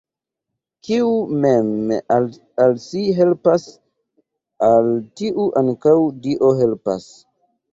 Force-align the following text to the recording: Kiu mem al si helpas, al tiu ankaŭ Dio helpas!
Kiu 0.85 1.09
mem 1.43 1.67
al 2.65 2.79
si 2.85 3.03
helpas, 3.19 3.67
al 4.71 4.91
tiu 5.23 5.47
ankaŭ 5.63 5.97
Dio 6.25 6.51
helpas! 6.63 7.07